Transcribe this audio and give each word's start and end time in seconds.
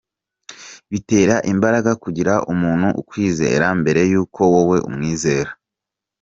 Bitera 0.91 1.35
imbaraga 1.51 1.91
kugira 2.03 2.33
umuntu 2.51 2.87
ukwizera 3.01 3.67
mbere 3.79 4.01
yuko 4.11 4.39
wowe 4.53 4.77
umwizera. 4.89 5.51